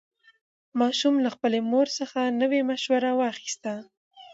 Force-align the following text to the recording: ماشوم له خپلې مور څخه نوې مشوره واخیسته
ماشوم 0.79 1.15
له 1.23 1.29
خپلې 1.35 1.59
مور 1.71 1.87
څخه 1.99 2.19
نوې 2.41 2.61
مشوره 2.69 3.11
واخیسته 3.19 3.73